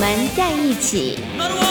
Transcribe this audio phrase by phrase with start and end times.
[0.00, 1.69] 我们在一起。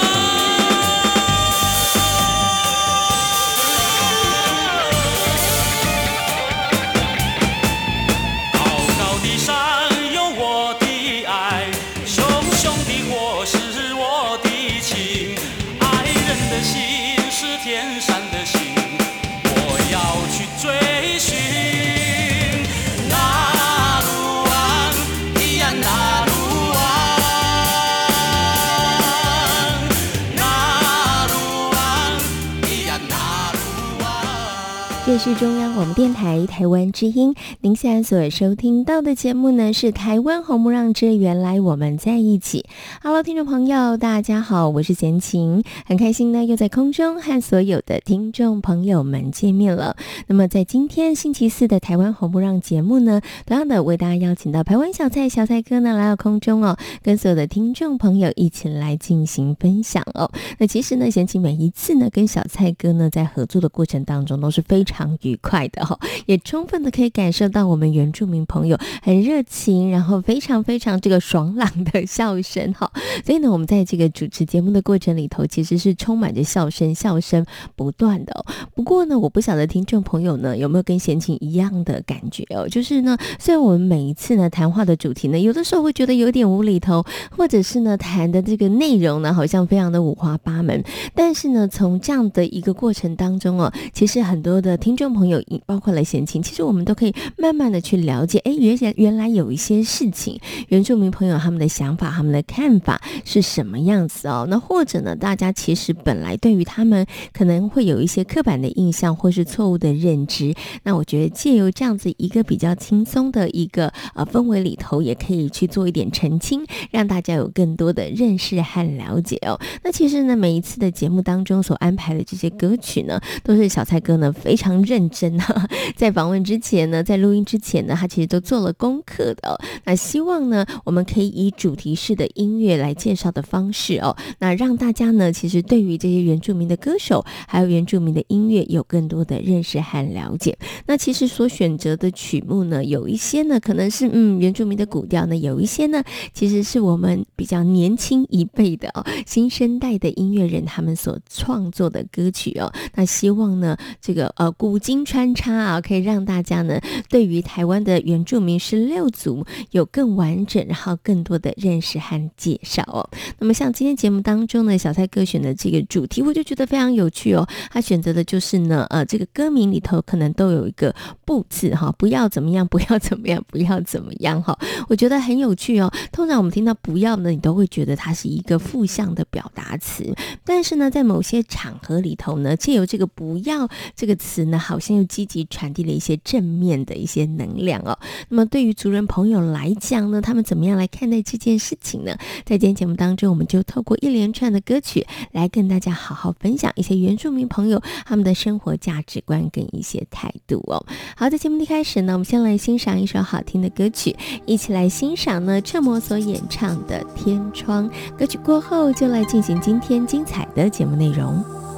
[35.19, 42.65] 是中央广播电台台湾之音，您现在所收听到的节目呢，是《台湾红不让之原来我们在一起》。
[43.01, 49.95] Hello，听众朋友，大家好，我是贤琴，很开心呢，又在空中和所有的听众朋友们见面了。
[50.27, 60.29] 那么，在今天星期四的《台湾红不让》节目呢，同样的为大家邀请到台湾小蔡小蔡哥呢来到空中哦，跟所有的听众朋友一起来进行分享哦。
[60.57, 64.61] 那其实呢，贤琴每一次呢跟小蔡哥呢在合作的过程当中都是。
[64.67, 72.91] 非常愉快的哈，也充分的可以感受到我们原住民朋友很热情，然后非常非常这个爽朗的笑声哈。
[73.25, 78.45] 所以呢，我们在这个主持节目的过程里头，其实是充满着笑声，笑声不断的。
[78.75, 90.83] 不过呢，我不晓得听众朋友呢有没有跟贤琴一样的感觉哦，就是呢，虽然我们每一次呢谈话的主题呢，有的时候会觉得有点无厘头，或者是呢谈的这个内容呢好像非常的五花八门，
[91.15, 94.89] 但是呢，从这样的一个过程当中哦，其实很多的听。
[94.89, 100.39] 听众朋友，包括了闲情，其实我们都可以慢慢的去了解，哎，原先原来有一些事情，
[100.69, 104.47] 原住民朋友他们的想法、他们的看法是什么样子哦？
[104.49, 110.53] 那或者呢，大家其实本来对于他们可能会有一些刻板的印象或是错误的认知，
[110.83, 119.59] 那我觉得借由这样子一个比较轻松的一个呃氛围里头，也可以去做一点澄清，让大家有更多的认识和了解哦。
[119.83, 124.79] 那其实呢，每一次的节目当中所安排的这些歌曲呢，都是小蔡哥呢非常。
[124.89, 125.48] 认真哈，
[125.95, 129.59] 在访问之前呢，在录音之前呢，他其实都做了功课的哦。
[129.85, 140.57] 那希望呢，我们可以以主题式的音乐来介绍的方式哦，那让大家呢，其实对于这些原住民的歌手，还有原住民的音乐，有更多的认识和了解。
[140.85, 152.71] 那其实所选择的曲目呢，有一些呢，可能是嗯原住民的古调呢，有一些呢，其实是我们比较年轻一辈的哦，新生代的音乐人他们所创作的歌曲哦。
[152.95, 163.09] 那希望呢，这个呃古今穿差啊，可以让大家呢对于台湾的原住民十六族有更完整，然后更多的认识和介绍哦。
[163.39, 167.47] 那么像今天节目当中呢，小蔡哥选的这个主题，我就觉得非常有趣哦。
[167.71, 170.93] 他选择的就是呢，呃，这个歌名里头可能都有一个
[171.25, 174.57] “不”字哈，不要怎么样，不要怎么样，不要怎么样哈。
[174.89, 175.91] 我觉得很有趣哦。
[176.11, 180.13] 通常我们听到“不要”呢，你都会觉得它是一个负向的表达词，
[180.43, 184.59] 但是呢，在某些场合里头呢，借由这个“不要”这个词呢。
[184.59, 187.97] 好像又激极传递了一些正面的一些能量哦。
[188.27, 192.17] 那么对于族人朋友来讲呢，他们怎么样来看待这件事情呢？
[192.45, 200.83] 在今天节目当中，我们就透过一连串的歌曲来跟大家好好分享一些原住民朋友他们的生活价值观跟一些态度哦。
[201.15, 204.15] 好，在节目的开始呢，我们先来欣赏一首好听的歌曲，
[204.47, 207.87] 一起来欣赏呢彻摩所演唱的《天窗》
[208.17, 211.68] 歌曲过后，就来进行今天精彩的节目内容。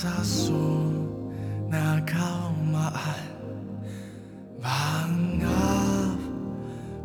[0.00, 0.64] sa su
[1.68, 3.20] na kau maan
[4.64, 6.20] Wang af,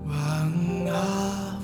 [0.08, 1.60] wang af,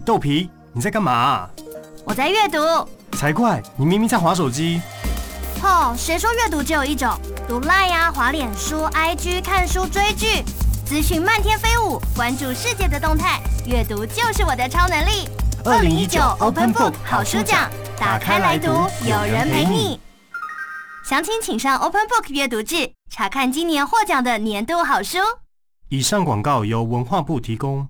[0.00, 1.48] 豆皮，你在干嘛？
[2.04, 2.58] 我在阅读。
[3.12, 4.80] 才怪，你明明在划手机。
[5.62, 7.10] 哦，谁说阅读只有一种？
[7.46, 10.42] 读 LINE 呀，滑脸书、IG 看书、追剧，
[10.86, 13.40] 资讯漫天飞舞，关注世界的动态。
[13.66, 15.28] 阅读就是我的超能力。
[15.64, 18.68] 二零一九 Open Book 好书奖，打开来读，
[19.04, 20.00] 有人陪你。
[21.04, 25.18] 详情请上 Open Book 阅读志，查看今年获奖的年度好书。
[25.90, 27.89] 以上广告由文化部提供。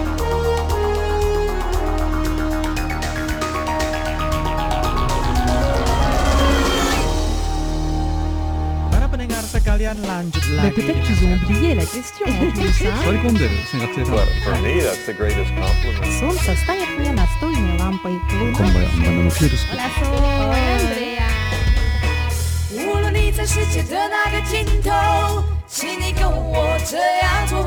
[22.71, 27.65] 无论你在世界的哪个尽头，请你跟我这样做。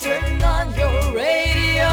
[0.00, 1.86] Turn on your radio。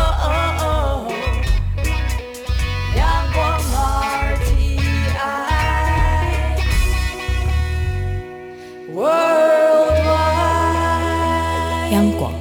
[11.91, 12.33] 央广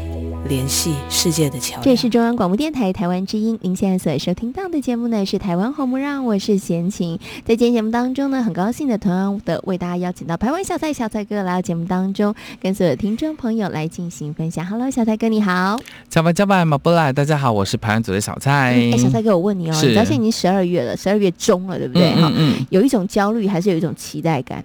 [0.48, 1.82] 联系世界的桥梁。
[1.84, 7.16] 这是中央广播电台台湾之音，您现在所收听到的节目呢是《台湾红不让》，我是贤琴。
[7.44, 14.66] 在今天节目当中呢，很高兴的同样的为大家邀请到台湾小蔡小蔡哥来到节目当中，跟所有听众朋友来进行分享。
[14.66, 15.78] Hello，小蔡哥你好。
[16.08, 18.50] 加班加班马布莱，大家好，我是排湾组的小蔡。
[18.50, 22.10] 哎、嗯，小蔡哥，我问你哦，你知道现在已经十二月了，十二月中了，对不对？
[22.16, 24.64] 哈、嗯嗯，有一种焦虑，还是有一种期待感？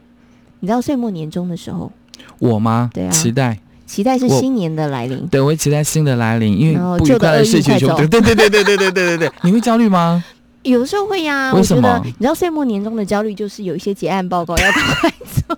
[0.65, 1.91] 你知道岁末年终的时候，
[2.39, 2.89] 我吗？
[2.91, 3.59] 对啊，期待。
[3.85, 10.23] 期待是新年的来临，对，我会期待新的来临，因为不愉快的事情就对对对对对对对对对，你会焦虑吗？
[10.63, 12.01] 有的时候会呀、啊，为什么？
[12.03, 15.13] 你知道岁末年终的焦虑就是有一些结案报告要赶快
[15.47, 15.55] 做。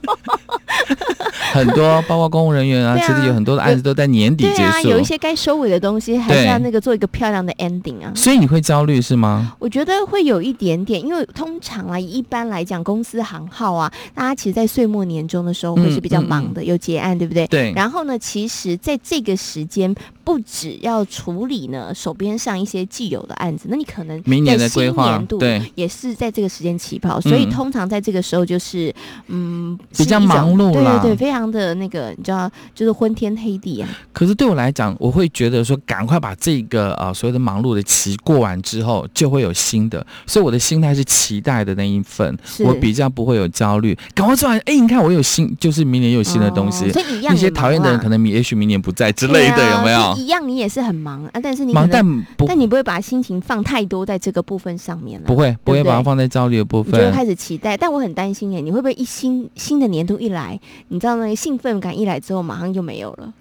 [1.57, 4.57] 很多，包括公务人员啊，啊，其实有很多的案子都在年底结束。
[4.57, 8.11] 对啊，有一些该收尾的东西，还是要那个做一个漂亮的 ending 啊。
[8.15, 9.53] 所以你会焦虑是吗？
[9.59, 17.47] 我觉得会有一点点，因为通常啊，一般来讲，公司行号啊，大家其实，在岁末年终的时候会是比较忙的，有结案，对不对？
[17.47, 17.73] 对。
[17.75, 19.93] 然后呢，其实在这个时间，
[20.27, 27.21] 不只要处理呢手边上一些既有的案子，那你可能明年的规划，对，也是在这个时间起跑。
[27.21, 28.93] 所以通常在这个时候，就是
[29.27, 32.23] 嗯，比较忙碌了，对对对，非常的那个你。
[32.23, 33.87] 知道，就是昏天黑地啊！
[34.11, 40.05] 可是对我来讲，我会觉得说，赶快把这个呃所谓的忙碌的期过完之后，就会有新的。
[40.25, 43.97] 所以我的心态是期待的那一份，我比较不会有焦虑。
[44.13, 46.89] 赶快做完，哎，你看我有新，就是明年有新的东西。
[46.89, 50.16] 哦、所以一样、啊，那些讨厌的人可能也许明年不在之类的，啊、有没有？
[50.17, 52.05] 一样，你也是很忙啊，但是你忙，但
[52.35, 55.27] 不，但你不会把心情放太多在这个部分上面了。
[55.27, 56.93] 不会，不会把它放在焦虑的部分。
[56.93, 60.59] 你就会开始期待，但我很担心哎，你会不会一新新的年度一来，
[60.89, 62.97] 你知道那个兴奋感一来之后，马上就没。
[62.97, 63.31] 有了，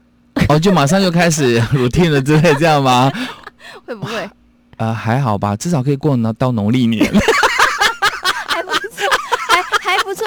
[0.48, 3.12] 哦，就马上就开始 routine 了之类，这样吗？
[3.84, 4.30] 会不会？
[4.78, 7.06] 呃，还好吧，至少可以过到到农历年。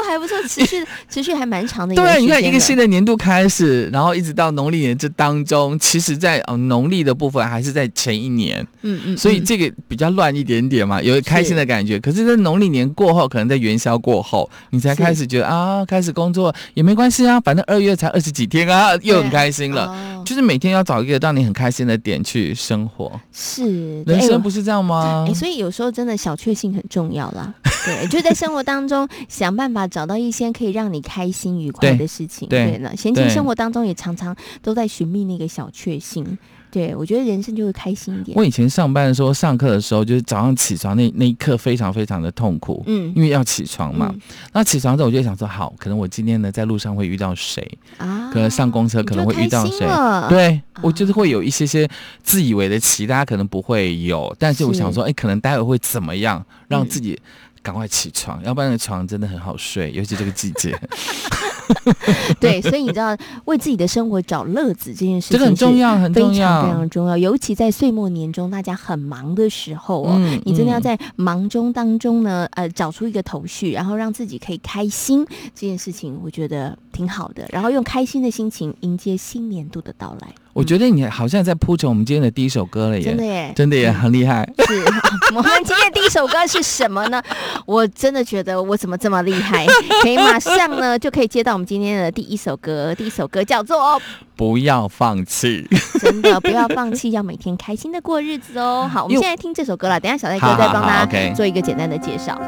[0.06, 1.96] 还不错， 持续持续还蛮长的。
[1.96, 12.00] 对，你看一个新的年度开始，然后一直到农历年这当中，其实在呃农历的部分还是在前一年，嗯嗯，所以这个比较乱一点点嘛，有开心的感觉。
[12.00, 19.88] 可是，在农历年过后，可能在元宵过后，你才开始觉得啊，开始工作也没关系啊，反正二月才二十几天啊，又很开心了。
[19.88, 25.26] 哦、就是每天要找一个让你很开心的点去生活，是人生不是这样吗？
[25.28, 27.54] 哎，所以有时候真的小确幸很重要啦。
[27.86, 32.50] 对，就在生活当中想办法找到一些可以让你开心愉快的事情。
[32.50, 36.38] 对了，闲情生活当中也常常都在寻觅那个小确幸。
[36.70, 38.38] 对，我觉得人生就会开心一点。
[38.38, 42.84] 我以前上班的时候，上课的时候，就是早上起床那那一刻非常非常的痛苦。
[42.88, 44.12] 嗯，因为要起床嘛。
[44.14, 44.22] 嗯、
[44.52, 48.30] 那起床之后，我就想说，好，可能我今天呢在路上会遇到谁啊？
[48.34, 49.88] 可能上公车可能会遇到谁？
[50.28, 51.90] 对，我就是会有一些些
[52.22, 57.14] 自以为的期待，可能不会有，但是我想说，哎，可能待会会怎么样，让自己。
[57.14, 57.24] 嗯
[57.66, 60.80] 赶快起床，要不然那个床真的很好睡，尤其这个季节。
[62.40, 67.18] 对，所以你知道，为自己的生活找乐子这件事情，这个很重要，很重要，非常重要。
[67.18, 77.46] 尤其在岁末年终，大家很忙的时候哦，嗯、你真的要在忙中当中呢，呃，找出一个头绪，然后让自己可以开心，这件事情我觉得挺好的。
[77.52, 80.30] 然后用开心的心情迎接新年度的到来。
[80.54, 83.04] 我觉得你好像在铺成我们今天的第一首歌了耶！
[83.04, 84.50] 真的耶，真的耶，很厉害。
[84.66, 84.86] 是，
[85.36, 87.22] 我们今天第一首歌是什么呢？
[87.66, 89.66] 我真的觉得我怎么这么厉害？
[90.02, 92.96] 可以马上呢就可以接到我们今天的第一首歌。
[92.96, 93.78] 第一首歌叫做
[94.38, 95.68] 《不要放弃》，
[96.00, 98.90] 真的不要放弃，要每天开心的过日子哦。
[98.90, 100.00] 好，我们现在听这首歌了。
[100.00, 102.40] 等一下小戴哥再帮大家做一个简单的介绍。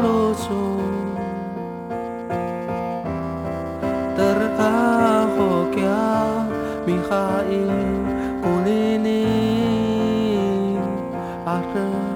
[0.00, 0.80] lucu
[4.16, 6.00] Terkahokya
[6.86, 7.72] Mikhail
[8.40, 9.26] Kulini.
[11.42, 12.11] Ada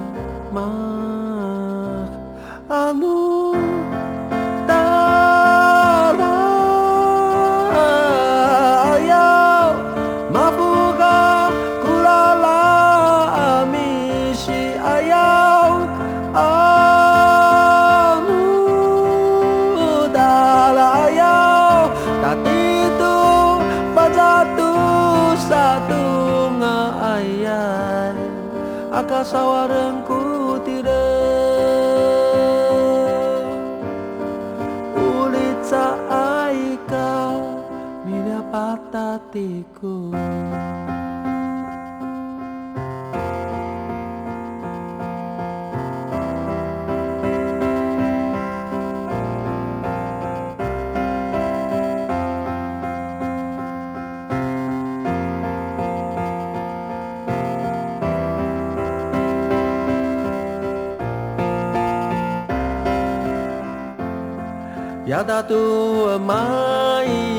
[65.27, 67.37] だと甘い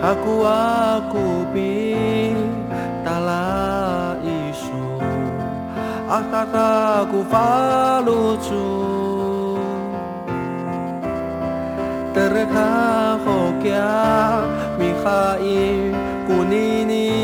[0.00, 2.32] aku aku aku pi
[3.04, 4.82] tala isu.
[6.10, 8.66] Aku falucu
[12.10, 13.94] terka hokia
[14.74, 15.94] mihai
[16.26, 17.14] kunini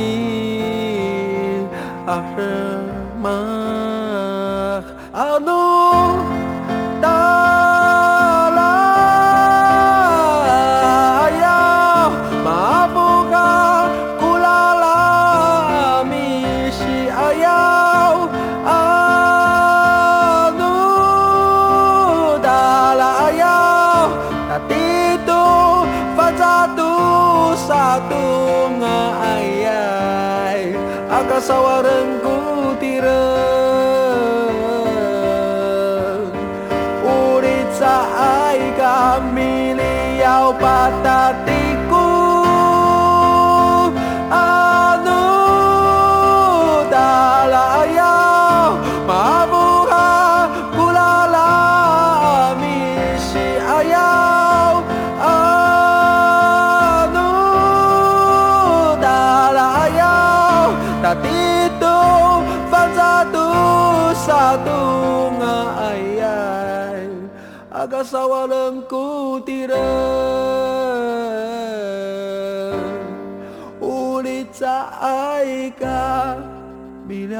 [2.07, 2.87] akhir
[5.11, 5.76] anu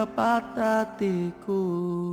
[0.07, 2.06] melekat hatiku.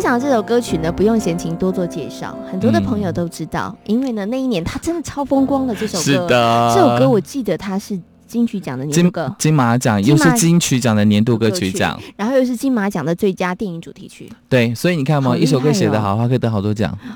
[0.00, 6.04] 欣赏这首歌曲呢，不用闲情多做介绍，很多的朋友都知道，嗯、因为呢，那一年他真的超风光的这首歌。
[6.04, 14.26] 是的，这首歌我记得他是金曲奖的年度歌，金马奖又是金曲奖的年度歌曲奖，然后又是金马奖的最佳电影主题曲。
[14.48, 16.96] 对，所以你看嘛，哦、一首歌写得好，它可以得好多奖。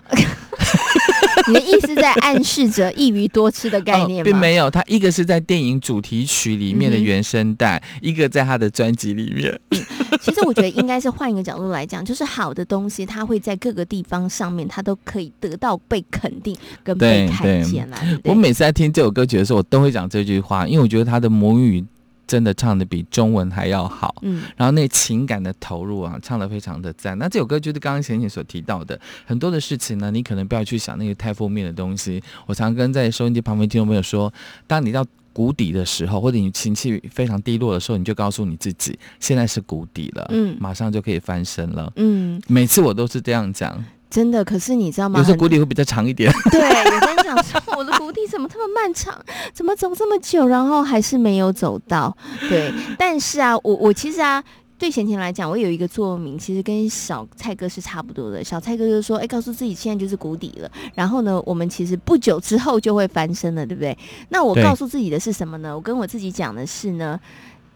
[1.48, 4.28] 你的意思在暗示着一鱼多吃的概念吗？
[4.28, 9.58] 哦、并没有，它一个是在电影主题曲里面的原声带，嗯、一个在他的专辑里面。
[10.20, 17.98] 其实我觉得应该是换一个角度来讲，就是好的东西，它会在各个地方上面，它都可以得到被肯定跟被看见啦。
[18.24, 21.84] 我每次在听这首歌曲的时候，我都会讲这句话，因为我觉得他的母语。
[22.26, 27.16] 真的唱的比中文还要好，嗯，然后那情感的投入啊，唱的非常的赞。
[27.18, 32.22] 那这首歌就是刚刚贤贤所提到的很多的事情呢，你可能不要去想那些太负面的东西。
[32.46, 34.32] 我常跟在收音机旁边听众朋友说，
[34.66, 42.40] 当你到谷底的时候，或者你情绪非常低落的时候，你就告诉你自己，现在是谷底了，嗯，马上就可以翻身了，嗯。
[42.46, 43.84] 每次我都是这样讲。
[44.08, 45.18] 真的，可是你知道吗？
[45.18, 46.32] 有时候谷底会比较长一点。
[46.52, 49.12] 对，有在想说，我的谷底怎么这么漫长？
[49.52, 52.16] 怎么走这么久，然后还是没有走到？
[52.48, 54.40] 对，但是啊，我我其实啊，
[54.76, 58.42] 对贤贤来讲，我有一个座右铭，其实跟小蔡哥是差不多的。
[58.42, 60.70] 小蔡哥就说：“哎，告诉自己现在就是谷底了。
[60.94, 63.96] 然后呢，我们其实不久之后就会翻身了，对不对？
[64.30, 65.74] 那我告诉自己的是什么呢？
[65.74, 67.18] 我跟我自己讲的是呢，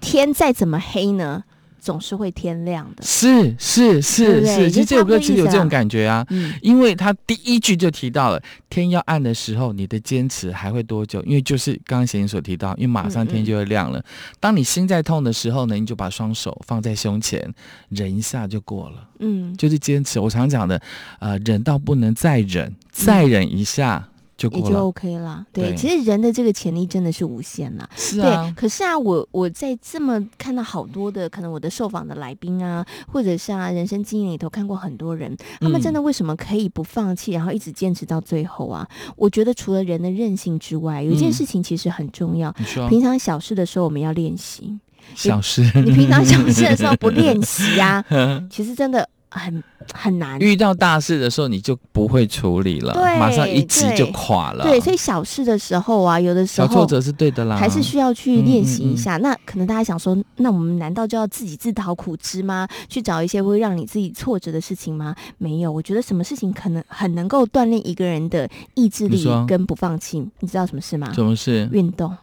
[0.00, 1.42] 天再怎么黑呢？”
[1.88, 11.22] 总是会天亮的，是是是是，其实这首歌其实有这种感觉啊，嗯，因为他第一句就提到了天要暗的时候，你的坚持还会多久？
[11.22, 14.04] 因为就是刚刚贤贤所提到，因为马上天就会亮了。
[14.38, 17.54] 当你心在痛的时候呢，你就把双手放在胸前，
[17.88, 20.20] 忍一下就过了，嗯，就是坚持。
[20.20, 20.78] 我常讲的，
[21.20, 24.10] 呃，忍到不能再忍，再忍一下。
[24.38, 28.44] 就也就 OK 了，对，对，其实人的这个潜力真的是无限呐，是啊。
[28.44, 38.88] 对，可是啊，我我在这么看到好多的可能我的受访的来宾啊，或者是啊人生经验里头看过很多人，他们真的为什么可以不放弃，然后一直坚持到最后啊？
[39.08, 42.54] 嗯、我觉得除了人的韧性之外，有一件事情其实很重要。
[42.76, 44.78] 嗯、平常小事的时候我们要练习。
[45.16, 48.04] 小事，你平常小事的时候不练习啊，
[48.48, 49.08] 其实真的。
[49.30, 49.62] 很
[49.92, 50.38] 很难。
[50.40, 54.64] 遇到大事的时候，你就不会处理了，马上一急就垮了。
[54.64, 59.16] 对，所以小事的时候啊，有的时候小挫折是对的啦，还是需要去练习一下。
[59.16, 62.66] 嗯嗯嗯，那可能大家想说，那我们难道就要自己自讨苦吃吗？
[62.88, 65.14] 去找一些会让你自己挫折的事情吗？
[65.38, 70.18] 没有，我觉得什么事情可能很能够锻炼一个人的意志力跟不放弃。
[70.18, 71.12] 你，你知道什么事吗？
[71.12, 71.68] 什么事？
[71.72, 72.16] 运动。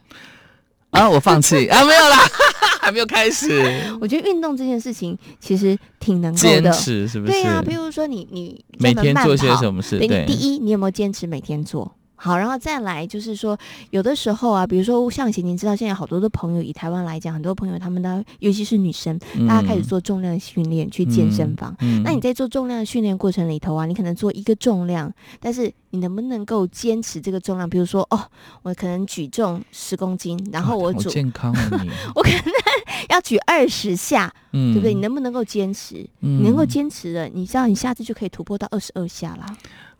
[0.95, 2.17] 啊，我放弃 啊，没有啦。
[2.81, 7.31] 还没有开始，我觉得运动这件事情其实挺能够的，坚持是不是？
[7.31, 9.97] 对呀、啊，比如说你你每天做些什么事？
[9.97, 11.95] 对，第一，你有没有坚持每天做？
[12.15, 13.57] 好，然后再来就是说，
[13.89, 21.75] 有的时候啊，比如说像贤您知道，现在好多的朋友以台湾来讲，很多朋友他们的，尤其是女生，嗯、大家开始做重量训练，去健身房。
[21.81, 27.69] 嗯嗯、那你在做重量训练过程里头啊，你可能做一个重量，但是你能不能够坚持这个重量？
[27.69, 28.19] 比如说，哦，
[28.63, 32.39] 我可能举重十公斤，然后我做健康啊， 我可能
[33.09, 34.93] 要举二十下，嗯、对不对？
[34.93, 35.97] 你能不能够坚持？
[36.21, 39.45] 嗯、你能够坚持的，你知道你下次就可以突破到二十二下啦。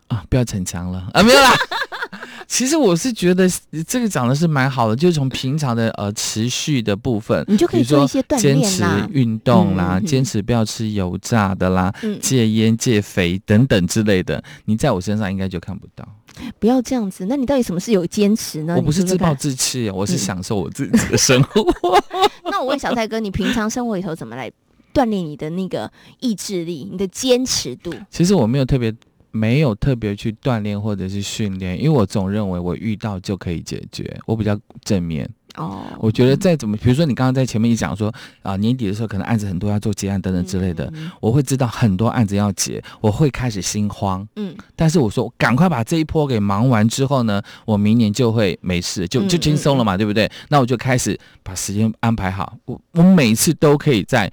[0.08, 1.52] 啊，不要逞强了啊，没有啦。
[2.46, 3.50] 其实我是觉得
[3.88, 16.06] 这个讲的是蛮好的，就是从平常的呃持续的部分，你就可以做一些锻炼啦，坚持运动啦，坚、嗯、持不要吃油炸的啦，嗯、戒烟戒肥等等之类的，你在我身上应该就看不到。
[16.60, 18.76] 不要这样子，那你到底什么是有坚持呢？
[18.76, 21.62] 我不是自暴自弃，我是享受我自己的生活。
[22.12, 24.48] 嗯、 那我问小蔡哥，你平常生活里头怎么来
[24.94, 25.90] 锻炼你的那个
[26.20, 27.92] 意志力，你的坚持度？
[28.08, 28.94] 其实我没有特别。
[29.36, 35.28] 没有特别去锻炼或者是训练，因为我总认为我遇到就可以解决，我比较正面。
[35.56, 44.26] 哦，我觉得再怎么，比如说你刚刚在前面一讲说啊，年底的时候可能案子很多要做结案等等之类的，嗯、我会知道很多案子要结，我会开始心慌。
[44.36, 50.30] 嗯，但是我说赶快把这一波给忙完之后呢，我明年就会没事，就就轻松了嘛，嗯、对不对？
[50.50, 54.30] 那我就开始把时间安排好，我我每次都可以在。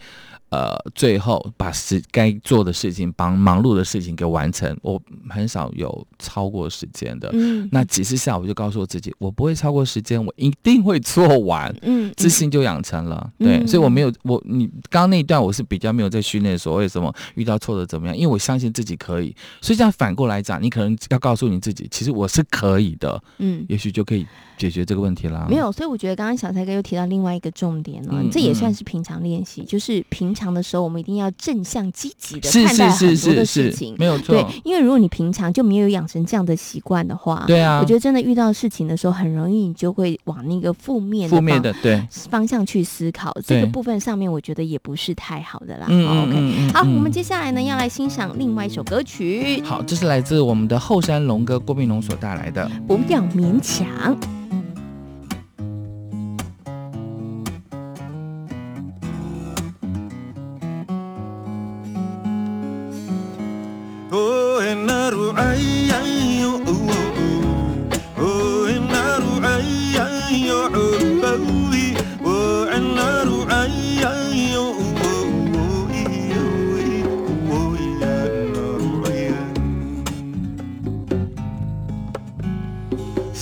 [0.54, 4.78] 呃，最后把时该做的事情，帮忙碌的事情给完成。
[4.84, 7.28] 我很少有超过时间的。
[7.34, 11.76] 嗯，那几次下，午就告诉我自己，我不会超过时间，我一定会做完。
[11.82, 13.28] 嗯，自信就养成了。
[13.39, 19.36] 嗯、对，所以我没有我你刚刚那一段，我是比较没有在训练所谓什么遇到挫折怎么样，因为我相信自己可以。
[19.60, 23.20] 所以这样反过来讲，你可能要告诉你自己，其实我是可以的。
[23.39, 24.24] 嗯，也许就可以
[24.56, 25.48] 解决这个问题啦。
[25.50, 30.42] 没有，所以我觉得刚刚小蔡哥又提到另外一个重点了，嗯、这也算是平常练习，就是平常。
[30.43, 34.36] 常的时候，我们一定要正向积极的看待很多的事情，没有错。
[34.36, 43.32] 对，因为如果你平常就没有养成这样的习惯的话，对啊，我觉得真的遇到事情的时候，很容易你就会往那个负面的负面的对方向去思考。
[43.45, 45.88] 这个部分上面，我觉得也不是太好的啦。
[45.89, 49.62] 嗯，OK，嗯好，我们接下来呢要来欣赏另外一首歌曲。
[49.63, 53.88] 好，这是来自我们的后山龙哥郭明龙所带来的《不要勉强》。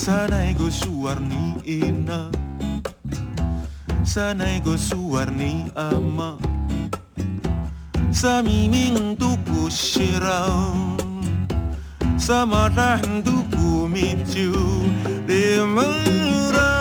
[0.02, 2.26] Sanai go suwarni ina.
[4.02, 6.34] Sanai go suwarni ama.
[8.10, 9.70] Sa miming tuko
[12.22, 14.52] summerland to meet you.
[15.26, 16.71] They murder.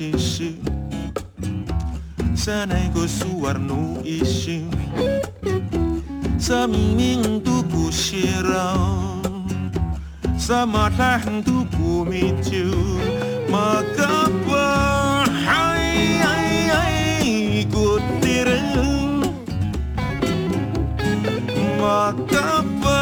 [0.00, 0.54] ishi
[2.34, 4.62] sanango suar no ishi
[6.38, 8.78] saming du ku shira
[10.38, 12.70] samatah du ku mitu
[13.50, 14.66] magapa
[15.48, 15.90] hai
[16.22, 19.26] hai hai gutirang
[21.82, 23.00] magapa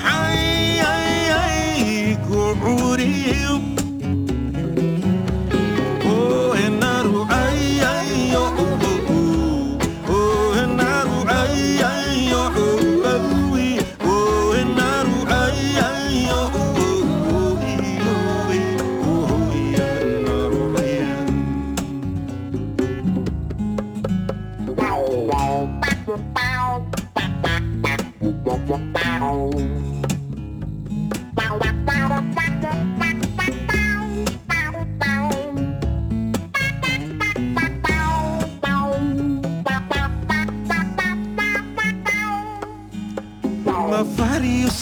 [0.00, 2.97] hai hai hai gurud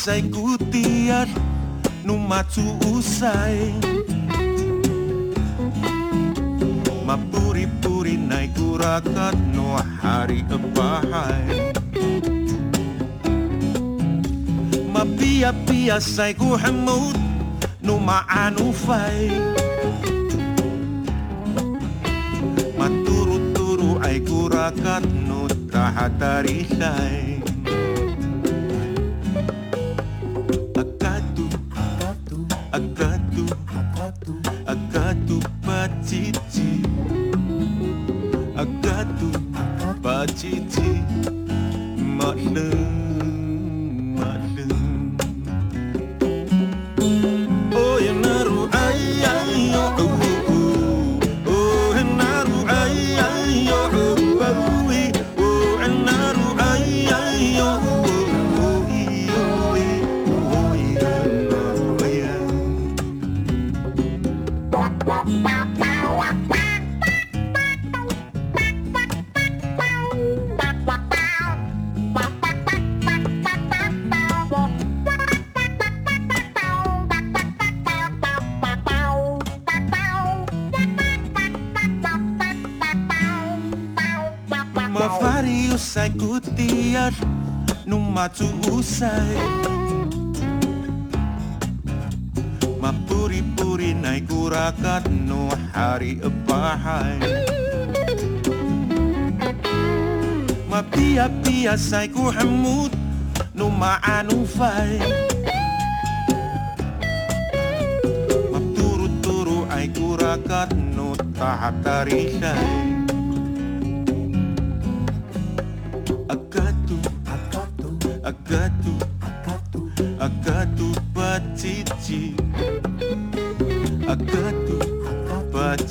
[0.07, 1.27] Usai ku tiar
[2.07, 2.63] Numatu
[2.95, 3.75] usai
[7.03, 11.75] Mapuri-puri naik kurakat No hari empahai
[14.87, 17.19] Mapia-pia sai ku hemut
[17.83, 19.27] Numa anu fai
[22.79, 27.36] Maturu-turu ai kurakat No tahatari sai
[88.27, 89.39] Numatu usai.
[92.83, 97.23] Mapuri-puri nai kurakat No hari epahai
[100.67, 102.91] Mapia-pia sai ku hamut
[103.55, 104.99] No maanu fai.
[108.51, 112.96] Mapturu-turu ai kurakat No tahatari sai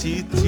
[0.06, 0.45] teeth.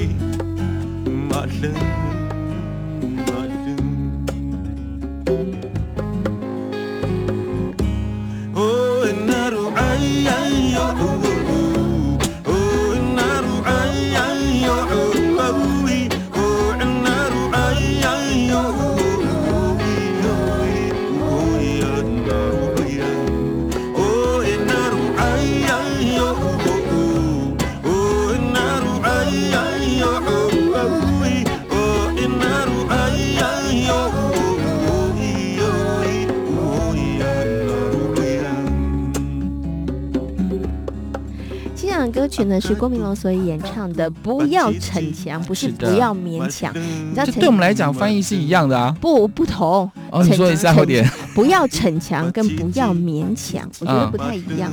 [42.48, 46.72] 呢是郭明龙所演唱的，不要逞强，不是不要勉强。
[46.74, 49.90] 你知道，对我们来讲翻译是一样的啊， 不不同。
[50.10, 54.72] 哦，你说一下有点，不要逞强跟不要勉强，我觉得不太一样。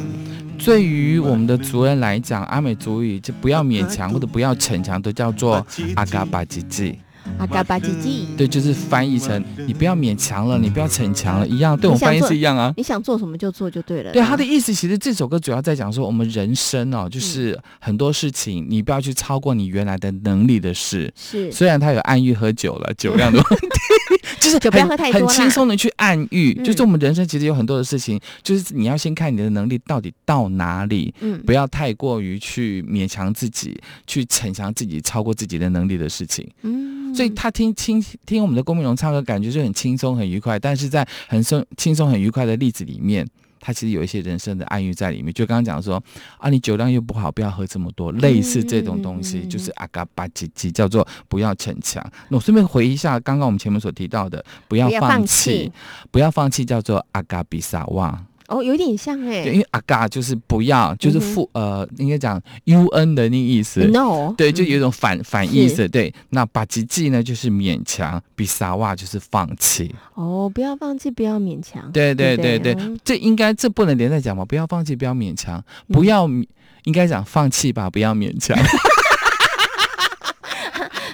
[0.57, 6.97] 对于我们的族人来讲，阿美族语就不要勉强或者不要逞强，都叫做阿嘎巴吉吉。
[7.37, 12.73] 阿嘎巴吉吉，对，就是翻译成你不要勉强了，你不要逞强了，一样，对我翻译是一样啊。
[12.77, 14.11] 你想做什么就做就对了。
[14.11, 21.13] 对，他的意思其实这首歌主要在讲说，我们人生哦，就是很多事情你不要去超过你原来的能力的事。
[21.15, 23.67] 是，虽然他有暗喻喝酒了，酒量的问题，
[24.39, 36.95] 就是酒不要喝太多，很轻松的去暗喻，就是我们人生其实有很多的事情，就是你要先看你的能力到底到哪里，嗯，不要太过于去勉强自己，去逞强自己超过自己的能力的事情，嗯。
[37.15, 40.59] 所以他听听听我们的郭铭龙唱歌，感觉就很轻松很愉快。
[40.59, 43.27] 但是在很松轻松很愉快的例子里面，
[43.59, 45.33] 他其实有一些人生的暗喻在里面。
[45.33, 46.01] 就刚刚讲说
[46.37, 52.03] 啊，你酒量又不好，不要喝这么多，类似这种东西，就是阿嘎巴吉吉，叫做不要逞强。
[52.29, 55.71] 那我顺便回忆一下刚刚我们前面所提到的，不要放弃，
[56.11, 58.25] 不要放弃，叫做阿嘎比萨旺。
[58.47, 63.81] 哦，有点像哎，对，因为阿嘎就是不要，就是负、嗯、呃，应该讲 U N 的那个意思。
[63.87, 65.87] No，对，就有一种反、嗯、反意思。
[65.87, 69.93] 对，那把吉吉呢，就是勉强；比萨瓦就是放弃。
[70.13, 71.91] 哦，不要放弃，不要勉强。
[71.91, 74.45] 对对对对，这应该这不能连在讲嘛？
[74.45, 76.45] 不要放弃，不要勉强，不要、嗯、
[76.83, 78.57] 应该讲放弃吧，不要勉强。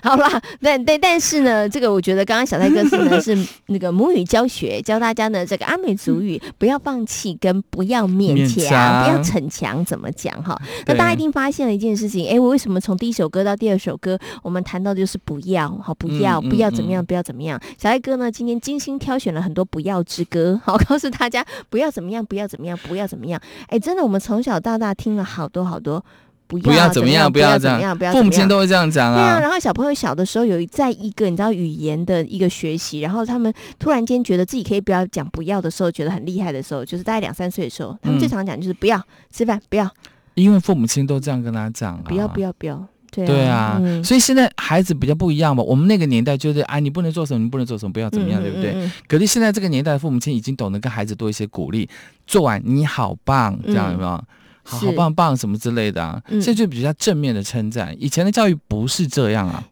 [0.04, 3.38] 好啦，但但但是呢，这个我觉得刚刚小蔡哥说呢是
[3.68, 10.60] 那个母语教学，教大家呢这个阿美族语不要放弃跟不要勉强，不要逞强，怎么讲哈？
[10.88, 17.60] 那大家一定发现了一件事情，哎，我为什么从第一首歌到第二首歌，我们谈到的就是不要，好不要，不要怎么样，不要怎么样。
[17.78, 23.40] 小蔡哥呢今天精心挑选了很多不要之歌，好告诉大家不要怎么样，不要怎么样，不要怎么样。
[23.68, 26.04] 哎，真的，我们从小到大听了好多好多。
[26.60, 28.12] 不要，不要怎么样，不要怎么样，不要。
[28.12, 29.16] 父母亲都会这样讲啊。
[29.16, 39.90] 对啊，然后小朋友小的时候有在一个你知道语言的一个学习，然后他们突然间觉得自己可以不要讲不要的时候，觉得很厉害的时候，就是大概两三岁的时候，他们最常讲就是不要吃饭，不要。
[40.36, 42.88] 因为父母亲都这样跟他讲，不要，不要，不要。
[43.12, 45.62] 对啊，对啊，嗯，所以现在孩子比较不一样嘛。
[45.62, 48.90] 我们那个年代就是哎，你不能做什么，你不能做什么，不要怎么样，对不对？
[49.06, 51.90] 可是现在这个年代的父母亲已经懂得跟孩子多一些鼓励，
[52.26, 54.24] 做完你好棒，这样有没有？
[54.72, 57.96] 好好棒棒什么之类的啊，这就比较正面的称赞。
[58.00, 59.64] 以前的教育不是这样啊。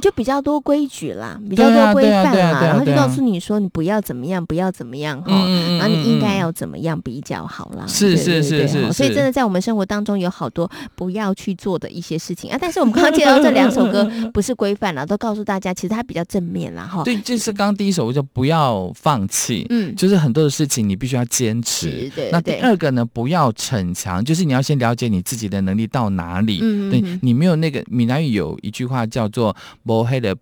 [0.00, 5.32] 就比较多规矩啦，比较多规范啦，然后就告诉你说你不要怎么样，不要怎么样哈，
[5.78, 7.84] 然后你应该要怎么样比较好啦。
[7.86, 12.58] 是是是是，所以真的在我们生活当中有好多不要去做的一些事情啊。
[12.60, 17.02] 但是我们刚刚介绍这两首歌 不是规范啦，都告诉大家其实它比较正面啦哈。
[17.04, 22.10] 对，就是刚刚第一首就不要放弃，嗯，就是很多的事情你必须要坚持。
[22.14, 26.60] 对，那第二个呢，不要逞强，就是你要先了解你自己的能力到哪里。
[26.62, 29.54] 嗯，对你没有那个闽南语有一句话叫做。
[29.82, 30.36] 摸黑的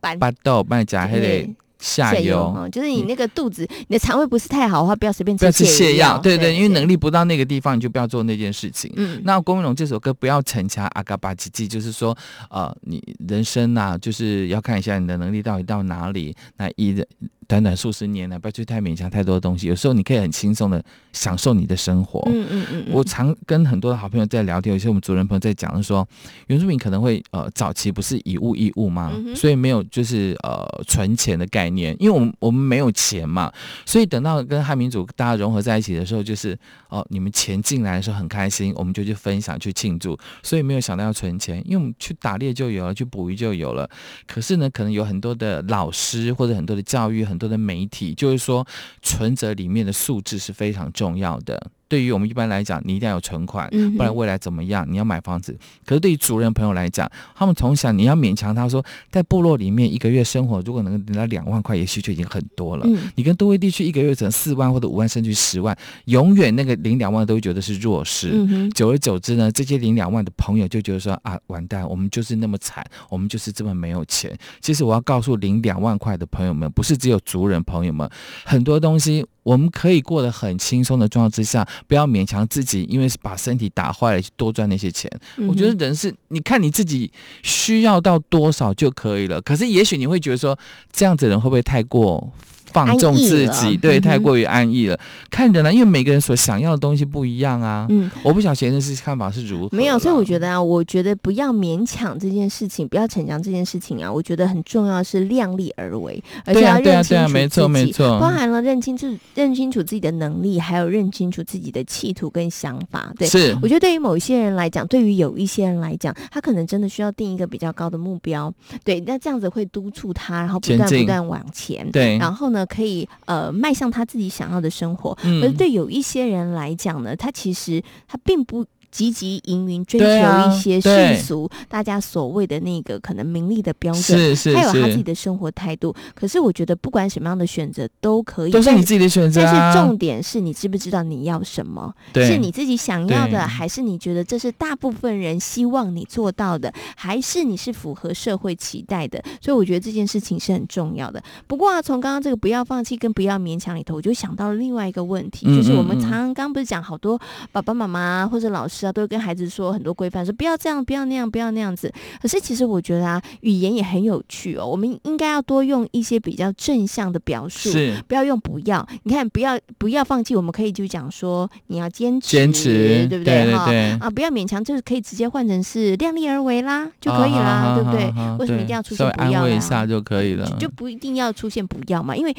[0.00, 6.16] 巴豆，帮你夹黑的下游，就是你那个肚子，嗯、你的肠胃不是太好的话，不要随便吃泻药。
[6.18, 8.90] 对对，因为能力不到那个地方，你就不要做那件事情。
[8.96, 12.16] 嗯，那郭铭龙这首歌不要逞强，阿嘎巴吉吉，就是说，
[12.48, 16.34] 呃，你人生呐、啊，就是要看一下你的能力到底到哪里。
[16.56, 17.06] 那一人。
[17.46, 19.66] 短短数十年呢，不要去太勉强太多的东西。
[19.66, 22.22] 有时候你可以很轻松的享受你的生活。
[22.24, 22.84] 嗯嗯嗯。
[22.90, 26.08] 我常跟很多的好朋友在聊天，有些我们族人朋友在讲，说
[26.46, 33.52] 原住民可能会呃早期不是以物易物嘛，嗯、所以没有就是呃存钱的概念，年因为我们我们没有钱嘛，
[33.86, 36.58] 所以等到跟汉民族大家融合在一起的时候，就是
[36.88, 43.88] 哦、你们钱进来的时候很开心，我们就去分享去庆祝，所以没有想到要存钱，因为我们去打猎就有了，去捕鱼就有了。
[44.26, 47.34] 可是呢，可能有很多的老师或者很多的教育很。
[47.34, 48.64] 多的媒体就是说，
[49.02, 51.70] 存折里面的数字是非常重要的。
[51.94, 54.84] 对于我们一般来讲，你一定要有存款，不然未来怎么样？
[54.90, 55.56] 你要买房子。
[55.86, 62.84] 可是对于族人朋友来讲，他们从小你要勉强他说，在部落里面一个月生活，如果能够得到两万块，也许就已经很多了。
[63.14, 65.76] 你跟都会地区一个月只能四万或者五万，甚至十万，
[66.06, 68.44] 永远那个领两万都会觉得是弱势。
[68.74, 74.36] 久而久之呢，这些领两万的朋友就觉得说啊，完蛋，我们就是那么惨，我们就是这么没有钱。
[74.60, 78.10] 其实我要告诉领两万块的朋友们，不是只有族人朋友们，
[78.44, 79.24] 很多东西。
[79.44, 85.08] 我们可以过得很轻松的状况之下，不要勉强自己，因为是把身体打坏了去多赚那些钱。
[85.36, 87.12] 嗯、我觉得人是，你看你自己
[87.44, 89.40] 需要到多少就可以了。
[89.40, 90.58] 可是也许你会觉得说，
[90.92, 92.32] 这样子的人会不会太过？
[92.72, 94.96] 放纵自己，对，太过于安逸了。
[94.96, 94.98] 嗯、
[95.30, 97.86] 看着呢，因为每个人所想要的东西不一样啊。
[97.88, 99.76] 嗯，我不晓得先生是看法是如何。
[99.76, 104.12] 没有，所以我觉得啊，我觉得不要勉强这件事情，不要逞强这件事情啊。
[104.12, 113.12] 我觉得很重要是量力而为，而且要认清楚自己，对啊，对啊，对啊，没错，没错，包含了认清楚、认清楚自己的能力，还有认清楚自己的企图跟想法。
[113.18, 113.56] 对，是。
[113.62, 118.52] 我觉得对于某一些人来讲，对于有一些人来讲，他可能真的需要定一个比较高的目标。
[118.84, 121.90] 对，那这样子会督促他，然后不断不断往前。
[121.90, 122.64] 对，然后呢？
[122.66, 128.64] 可以呃迈向他自己想要的生活，嗯，而对有一些人来讲呢，他其实他并不。
[128.94, 135.92] 汲汲营营追求一些世俗，大家所谓的那个可能名利的标准，还有他自己的生活态度。
[136.14, 139.42] 可是我觉得，不管什么样的选择都可以，都是你自己的选择。
[139.42, 141.92] 但是重点是你知不知道你要什么？
[142.14, 149.20] 是你自己想要的，还是你觉得这是大部分人希望你做到的，还是你是符合社会期待的？
[149.40, 151.20] 所以我觉得这件事情是很重要的。
[151.48, 157.20] 不过啊，从刚刚这个不要放弃跟不要勉强里头，我就想到了另外一个问题，就是我们常常刚不是讲好多
[157.50, 158.83] 爸爸妈妈或者老师。
[158.92, 161.92] 都会跟孩子说很多规范，说不要这样，不要那样，不要那样子。
[162.20, 164.66] 可是其实我觉得啊，语言也很有趣哦。
[164.66, 168.86] 我们应该要多用一些比较正向的表述，是不要用不要。
[169.04, 173.54] 你看，不要不要放弃，我们可以就讲说你要坚持，坚持，对不对？
[173.54, 173.70] 哈
[174.00, 178.04] 啊，不要勉强，就是可以直接换成是量力而为啦，就可以啦，对不对？
[178.38, 179.40] 为什么一定要出现不要？
[179.40, 182.34] 安慰一下就可以了，就不一定要出现不要嘛，因为。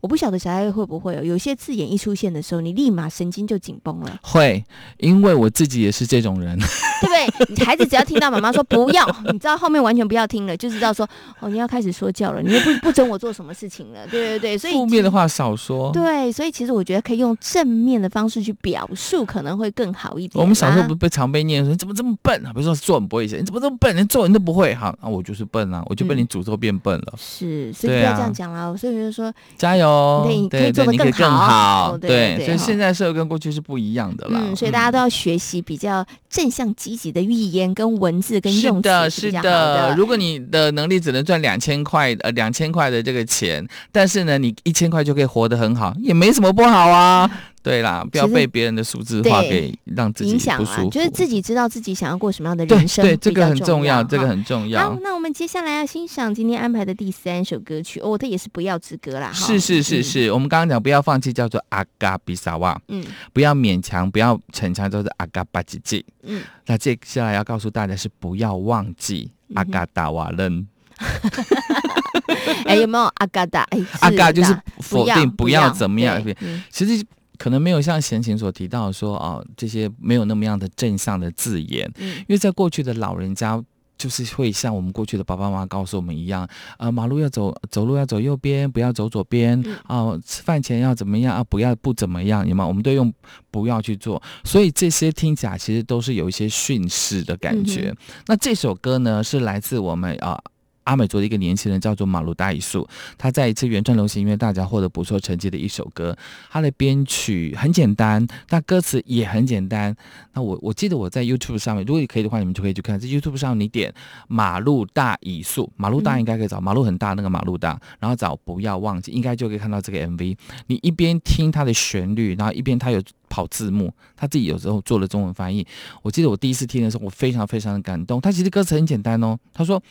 [0.00, 4.18] 我不晓得小孩会不会有有些字眼一出现的时候，你立马神经就紧绷了。
[4.22, 4.64] 会，
[4.98, 6.58] 因为我自己也是这种人，
[7.02, 7.64] 对不对？
[7.64, 11.08] 孩子只要听到妈妈说不要， 你知道后面完全不要听了，就知道说
[11.40, 14.58] 哦，你要开始说教了，你又不不准我做什么事情了，对对对。
[14.58, 15.90] 所以负面的话少说。
[15.92, 20.40] 对，所以其实我觉得可以用正面的方式去表述，可能会更好一点。
[20.40, 22.52] 我们小时候不被常被念说你怎么这么笨啊？
[22.52, 23.94] 比如说作文不会写，你怎么这么笨？
[23.94, 24.74] 连作文都不会。
[24.74, 27.12] 好，那我就是笨啊，我就被你诅咒变笨了。
[27.12, 28.76] 嗯、是，所以不要这样讲了。
[28.76, 29.87] 所以就说加油，
[30.26, 31.96] 对，可以做得更，更好。
[31.98, 34.38] 对，所以现在社会跟过去是不一样的了。
[34.40, 38.88] 嗯，所以大家都要学习比较正向积极的语言跟文字跟用词。
[38.88, 39.94] 是的，是的。
[39.96, 47.30] 如果你的能力只能赚两千块，呃，两千块的这个钱，但是呢，你一千块就可以活得很好，也没什么不好啊。
[47.68, 50.52] 对啦，不要被别人的数字化给让自己不舒服。
[50.54, 53.04] 影响啊，就是自己知道自己想要过什么样的人生。
[53.04, 54.88] 对，对，这个很重要，这个很重要。
[54.88, 59.30] 好，那我们接下来要欣赏今天安排的第三首歌曲哦，它也是不要之歌啦。
[59.34, 62.80] 是是是是，嗯、我们刚刚讲不要放弃，叫做阿嘎比萨瓦。
[62.88, 63.04] 嗯，
[63.34, 66.02] 不要勉强，不要逞强，叫做阿嘎巴吉吉。
[66.22, 70.66] 嗯，那接下来要告诉大家是不要忘记阿嘎达瓦伦。
[72.64, 73.64] 哎，有没有阿嘎达？
[73.72, 76.18] 哎，阿嘎就是否定，不要，不要怎么样？
[76.40, 77.04] 嗯、其实。
[77.38, 83.62] 可能没有像贤琴所提到说哦，这些没有那么样的正向的字眼，嗯，因为在过去的老人家
[83.96, 92.66] 就是会像我们过去的爸爸妈妈告诉我们一样，啊，马路要走，走路要走右边，不要走左边，啊，吃饭前要怎么样啊，不要不怎么样，有吗？
[92.66, 93.12] 我们都用
[93.50, 97.90] 不要去做，所以这些听起来其实都是有一些训示的感觉。
[97.90, 100.40] 嗯、那这首歌呢，是来自我们啊。
[100.88, 106.16] 阿美族的一个年轻人叫做马鲁大伊素，他在一次原创流行音乐大奖获得不错成绩的一首歌。
[106.50, 109.94] 他的编曲很简单，但歌词也很简单。
[110.32, 112.98] 那我我记得我在 YouTube 上面，如果可以的话，你们就可以去看。
[112.98, 113.92] 在 YouTube 上，你点
[114.28, 120.36] 马路大伊素，马路大应该可以找，马路很大那个马路大，然后找不要忘记，应该就可以看到这个 MV。
[120.68, 123.02] 你一边听它的旋律，然后一边它有。
[123.28, 125.66] 跑字幕，他自己有时候做了中文翻译。
[126.02, 128.20] 我记得我第一次听的时候，我非常非常的感动。
[128.20, 129.82] 他其实歌词很简单哦，他说：“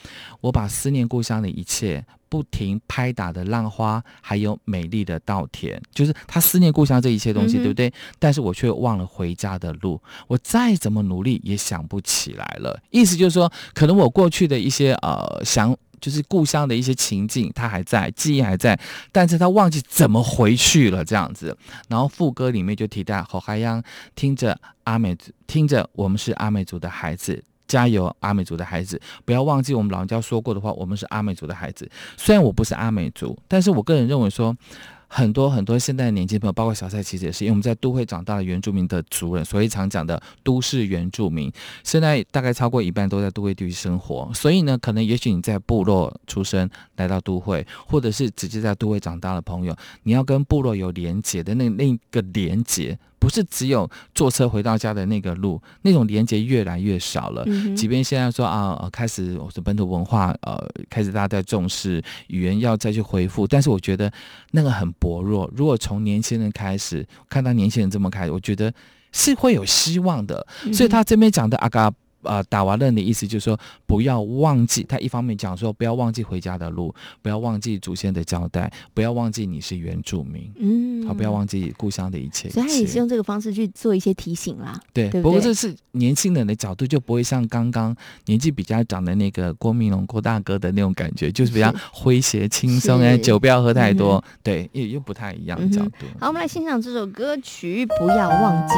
[0.42, 7.94] 我把思念故乡的一切，不停拍打的浪花，还有美丽的稻田，就是他思念故乡这一切东西，嗯、对不对？
[8.20, 12.80] 但是我却忘了回家的路，我再怎么努力也想不起来了。
[12.90, 18.80] 意思就是说，可能我过去的一些呃想。”就是故乡的一些情景，他还在，记忆还在，
[19.12, 21.58] 但是他忘记怎么回去了，这样子。
[21.88, 23.82] 然后副歌里面就提到好海洋，
[24.16, 31.90] 听着阿美族，听着我们是阿美族的孩子，加油，阿美族的孩子，不要忘记我们老人家说过的话，我们是阿美族的孩子。
[32.16, 34.56] 虽然我不是阿美族，但是我个人认为说。
[35.08, 41.52] 很多很多现在的年轻朋友，包括小蔡，其实也是因为我们在都会长大的原住民的族人，所以常讲的都市原住民，
[41.84, 44.30] 现在大概超过一半都在都会地区生活。
[44.34, 52.98] 所以呢，可能也许你在部落出生，来到都会，或者是直接在都会长大的朋友，你要跟部落有连结的那那个连结。
[53.20, 57.44] 不是只有坐车回到家的那个路，那种连接越来越少了。
[57.48, 60.58] 嗯、即便现在说啊，开始我说本土文化，呃，
[60.90, 64.12] 开始大家在重视语言，要再去恢复，但是我觉得
[64.52, 65.50] 那个很薄弱。
[65.56, 68.74] 如果从年轻人开始看到年轻人这么开始，我觉得
[69.12, 70.46] 是会有希望的。
[70.66, 71.92] 嗯、所以他这边讲的阿嘎。
[72.24, 74.84] 呃，打瓦楞的意思就是说，不要忘记。
[74.84, 82.62] 他一方面讲说，不要忘记回家的路，不要忘记祖先的交代，不要忘记你是原住民，嗯，好，不要忘记故乡的一切，一切。
[82.62, 84.80] 所以他也是用这个方式去做一些提醒啦。
[84.94, 87.96] 对，对对，不过这是年轻人的角度，就不会像刚刚
[88.26, 96.20] 年纪比较长的那个郭明龙郭大哥的那种感觉，就是比较诙谐轻松，哎，酒不要喝太多，嗯、对，又又不太一样的角度、嗯。
[96.20, 98.74] 好，我们来欣赏这首歌曲，不要忘记。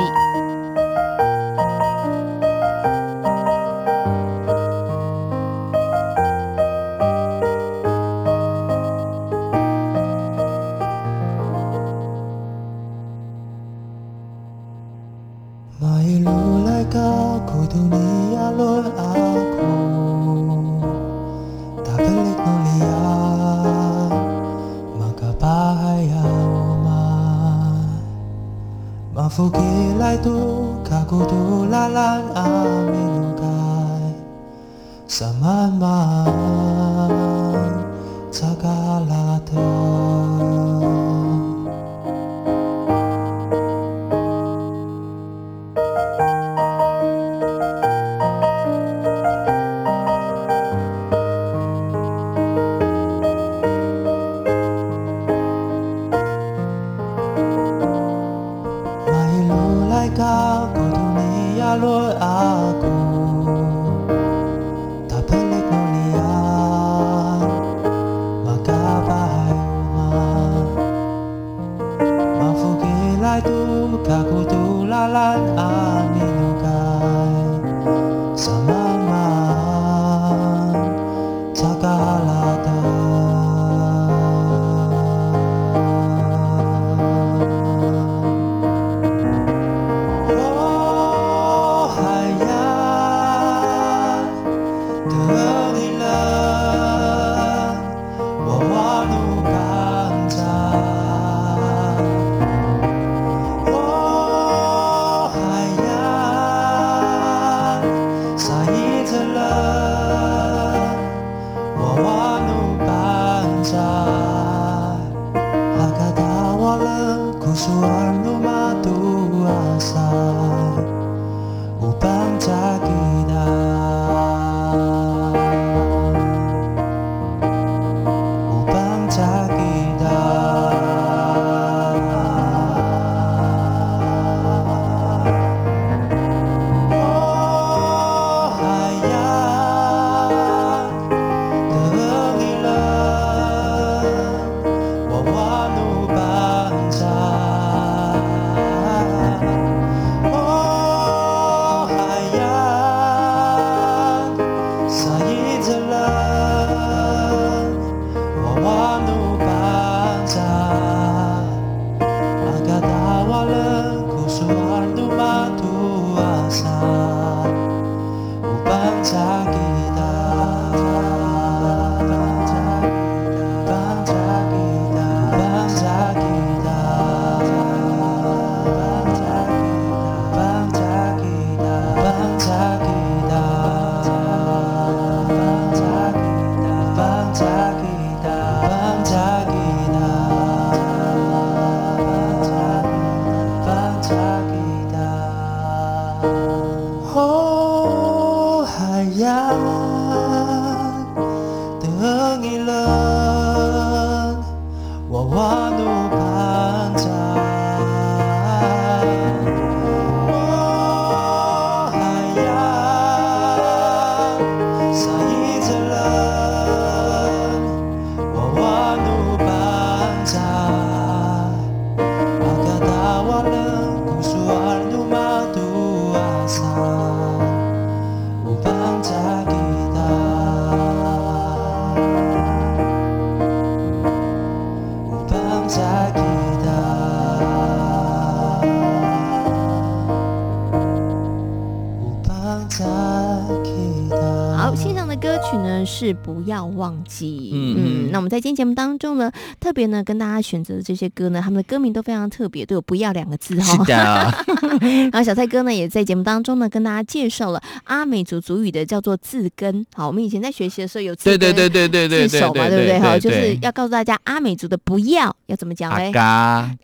[246.09, 247.51] 是不要忘记。
[247.53, 253.77] 嗯嗯，那我们在今天节目当中呢，特别呢跟大家选择的这些歌呢，他们的歌名都非常特别，都有“不要”两个字哈。
[253.77, 254.45] 是的。
[255.11, 259.85] 然后小蔡哥呢也在节目当中呢跟大家介绍了阿美族族语的叫做字根。
[259.93, 262.99] 好，我们以前在学习的时候有字根对对对对对对字首嘛，对不对？
[262.99, 266.07] 哈，就是要告诉大家阿美族的不要要怎么讲嘞？
[266.07, 266.21] 阿嘎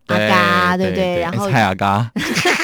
[0.07, 1.19] 阿嘎，对不对？
[1.19, 2.11] 然后蔡阿嘎。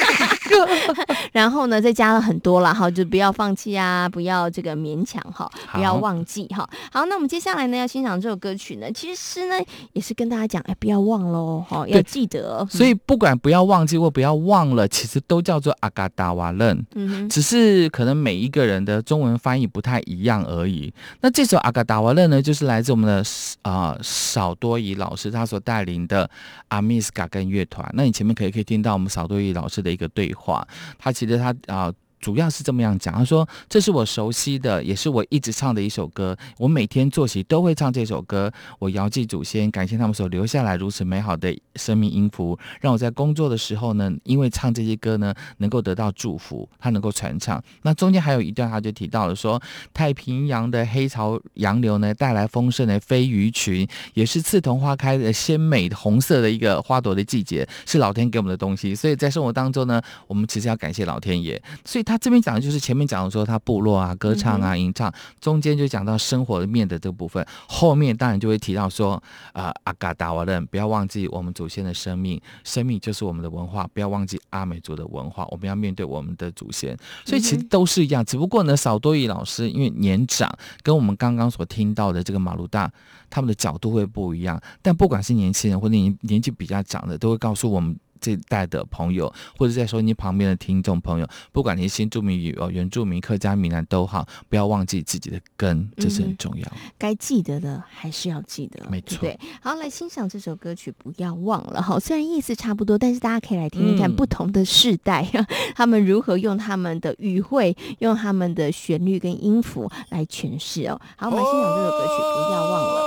[1.32, 6.68] 然后呢，再加了很多了哈，就不要放弃啊，不要这个勉强哈，不要忘记哈。
[6.92, 9.56] 好，那我们接下来呢要欣赏这首歌曲呢，其实呢
[9.92, 12.66] 也是跟大家讲，哎，不要忘喽哈，要记得。
[12.70, 20.92] 所以不管不要忘记或不要忘了，其实都叫做阿嘎达瓦楞，嗯哼，只是可能每一个人的中文翻译不太一样而已。
[21.20, 23.24] 那这首阿嘎达瓦楞呢，就是来自我们的
[23.62, 26.28] 啊少多仪老师他所带领的
[26.68, 27.88] 阿密斯嘎根乐团。
[27.94, 30.41] 那你前面可以可以听到我们少多仪老师的一个对话。
[30.42, 30.66] 话，
[30.98, 31.92] 他其实他啊。
[32.22, 36.36] 主要是这么样讲，他说：“这是我熟悉的，也是我一直唱的一首歌。
[36.56, 38.50] 我每天作息都会唱这首歌。
[38.78, 47.60] 我遥祭祖先，感谢他们所留下来如此美好的生命音符，让我在工作的时候呢，因为唱这些歌呢，能够得到祝福，它能够传唱。
[47.82, 49.60] 那中间还有一段，他就提到了说，
[49.92, 58.94] 太平洋的黑潮洋流呢，带来丰盛的飞鱼群，也是刺桐花开的鲜美的红色的一个花朵的季节，是老天给我们的东西。
[58.94, 61.60] 所以在生活当中呢，我们其实要感谢老天爷。
[61.84, 62.11] 所以他。
[62.12, 65.10] 他这边讲的就是前面讲的说他部落啊歌唱啊吟唱，
[65.40, 69.14] 中间就讲到生活面的这个部分，后面当然就会提到说
[69.54, 76.94] 啊、呃、阿嘎达瓦人，不要忘记我们祖先的生命，生命就是我们的文化，不要忘记阿美族的文化，我们要面对我们的祖先，
[77.24, 82.92] 所以其实都是一样，只不过呢少多仪老师因为年长，跟我们刚刚所听到的这个马鲁大
[83.30, 87.96] 他们的角度会不一样，但不管是年轻人或者年年纪比较长的，都会告诉我们。
[88.22, 96.64] 这一代的朋友，或者在收音机旁边的听众朋友，不管你是新住民、哦原住民、客家、闽南都好，不要忘记自己的根，这是很重要。
[96.68, 99.18] 嗯、该记得的还是要记得，没错。
[99.18, 101.98] 对，好，来欣赏这首歌曲，不要忘了哈。
[101.98, 105.44] 虽然意思差不多，但是大家可以来听听看不同的世代，嗯、
[105.74, 111.00] 他们如何用他们的语汇、用他们的旋律跟音符来诠释哦。
[111.16, 113.02] 好，我们欣赏这首歌曲，不要忘了。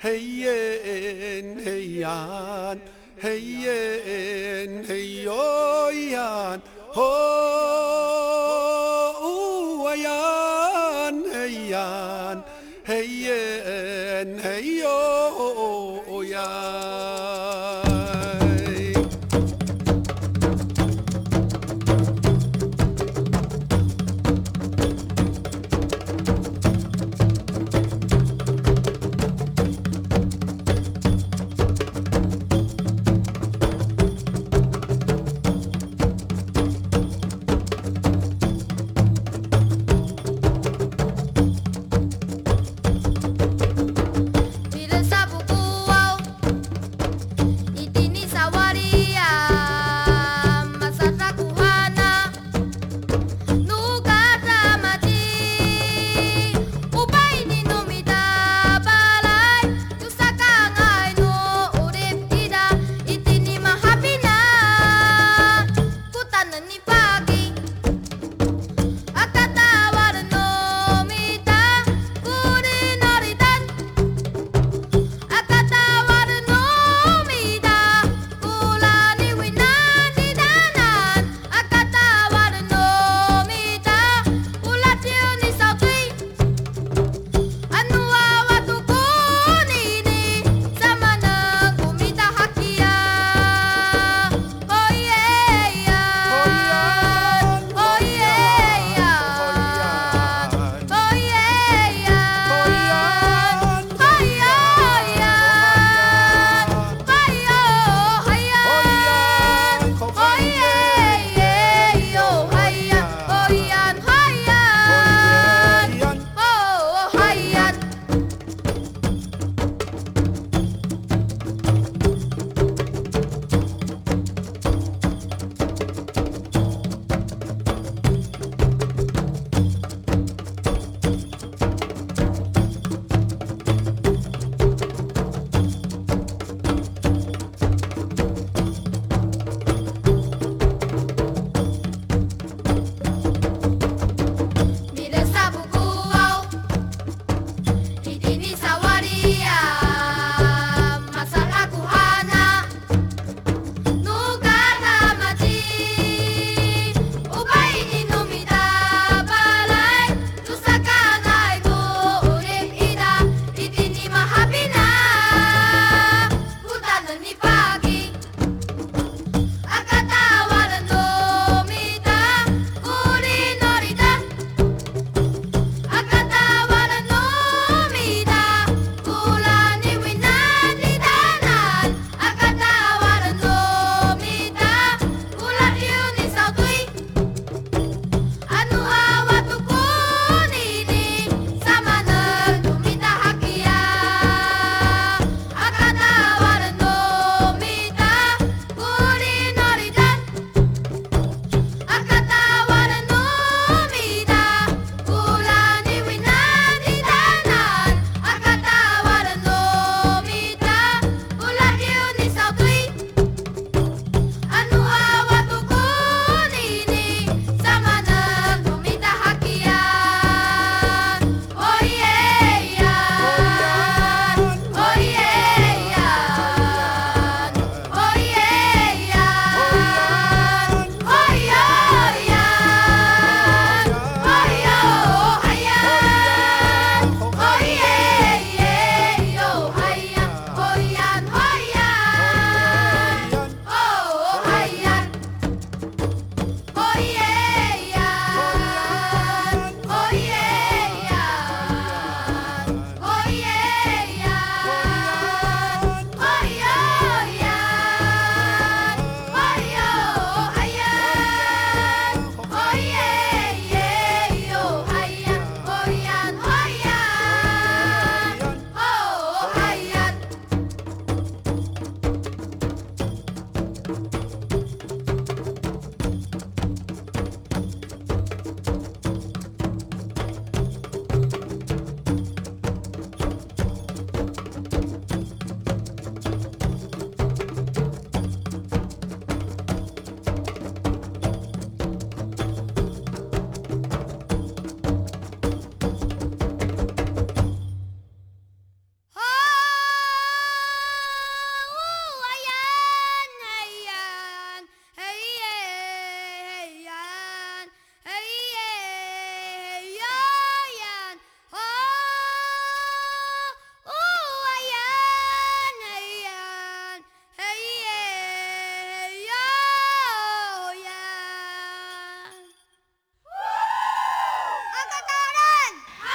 [0.00, 0.44] 嘿耶
[4.86, 6.60] 嘿哟呀，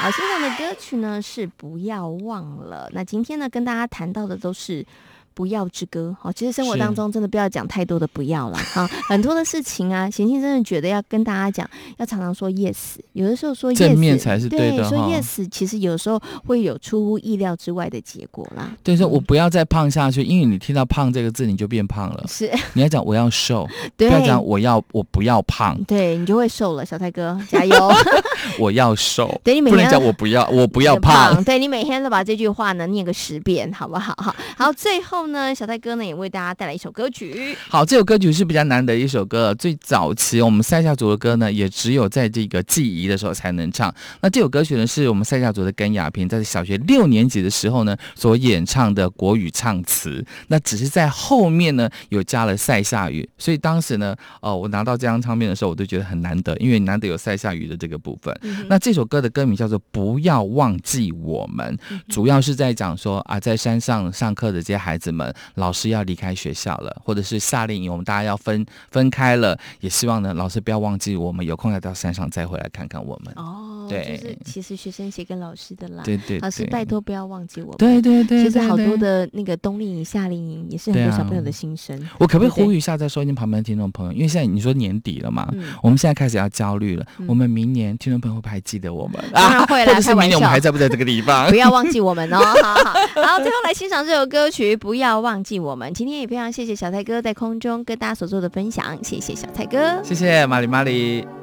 [0.04, 2.90] 好，欣赏的歌曲呢是不要忘了。
[2.92, 4.86] 那今天呢跟大家谈到的都是。
[5.34, 18.70] 不要之歌，好，其实生活当中真的不要讲太多的不要了，哈，很多的事情啊，贤庆真的觉得要跟大家讲，要常常说 yes，有的时候说 yes 正面才是对的，对，说 yes，其实有时候会有出乎意料之外的结果啦。
[18.84, 22.24] 对，说我不要再胖下去，因为你听到胖这个字，你就变胖了。
[22.28, 23.68] 是，你要讲我要瘦，
[23.98, 26.86] 对，不要讲我要我不要胖，对你就会瘦了。
[26.86, 27.92] 小泰哥加油，
[28.60, 34.14] 我要瘦， 对你每天不能讲我不要我不要胖，对你每天都把这句话呢念个十遍，好不好？
[34.18, 36.04] 好，好，最后呢，小戴哥呢。
[36.04, 37.56] 也为大家带来一首歌曲。
[37.70, 39.56] 好，这首歌曲是比较难得一首歌。
[39.56, 43.94] 最早期我们赛夏族的歌呢，也只有在这个记忆的时候才能唱。
[44.22, 50.26] 那这首歌曲呢，是我们赛夏族的根雅萍在小学六年级的时候呢所演唱的国语唱词。
[50.48, 58.38] 那只是在后面呢有加了赛夏语，所以当时呢，哦，我拿到这张唱片的时候，我都觉得很难得，因为难得有赛夏语的这个部分。
[58.42, 61.78] 嗯、那这首歌的歌名叫做《不要忘记我们》，
[62.14, 65.94] 主要是在讲说啊，在山上上课的这些孩子们，老师。
[65.94, 73.34] 要离开学校了，或者是夏令营，我们大家要分分开了，也希望呢，老师不要忘记我们，有空要到山上再回来看看我们。
[73.36, 77.78] 哦，对，就是其实学生写给老师的啦，对对，对，老师拜托不要忘记我们。
[77.78, 81.96] 对对对，对，其实好多的那个冬令营、夏令营也是很多小朋友的心声。
[82.02, 84.12] 啊、我可不可以呼吁一下在收音旁边的听众朋友？
[84.12, 87.28] 因为现在你说年底了嘛，嗯、我们现在开始要焦虑了、嗯。
[87.28, 89.24] 我们明年听众朋友会不会还记得我们？
[89.32, 91.50] 当然会啦， 或者是明年我们还在不在这个地方？
[91.54, 92.38] 不要忘记我们哦。
[92.38, 95.92] 好好，好，最后来欣赏这首歌曲《不要忘记我们》。
[95.94, 96.64] 今天也非常谢。
[96.64, 101.43] 谢谢小蔡哥在空中跟大家所做的分享，谢谢小蔡哥，谢谢马里马里。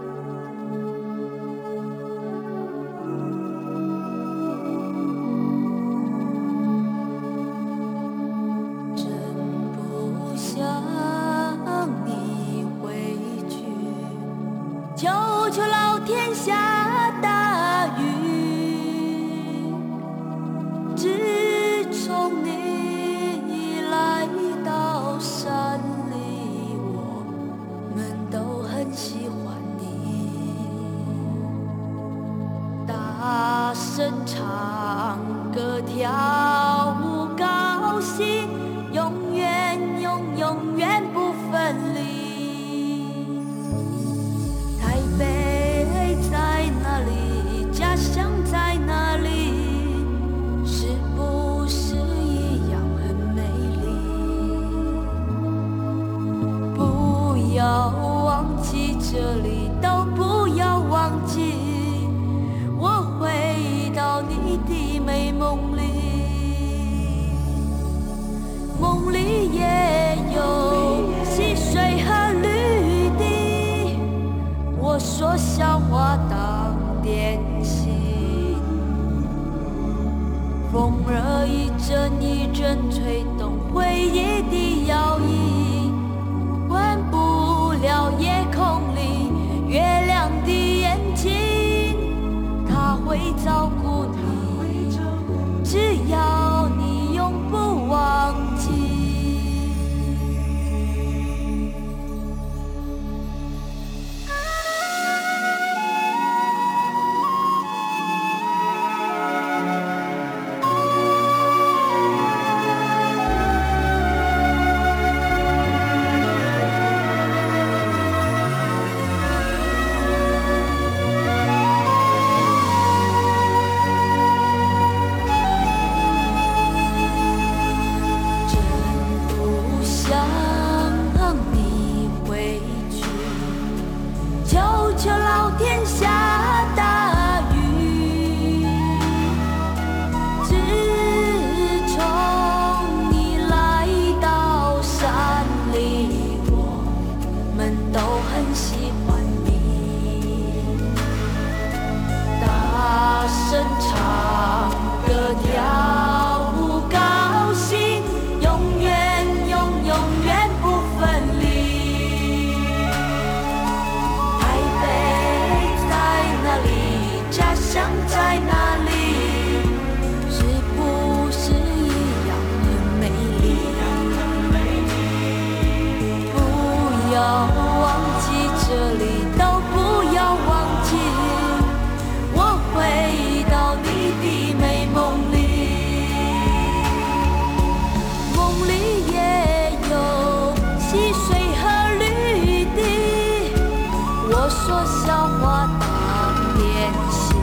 [194.80, 197.34] 说笑话当练习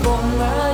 [0.00, 0.06] 风
[0.38, 0.73] 儿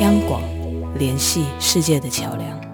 [0.00, 0.42] 央广
[0.98, 2.73] 联系世界的桥梁。